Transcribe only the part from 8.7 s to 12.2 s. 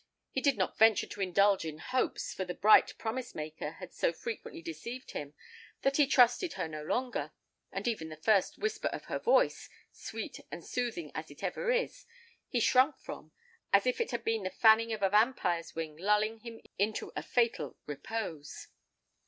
of her voice, sweet and soothing as it ever is,